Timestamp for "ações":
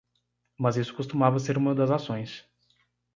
1.91-2.43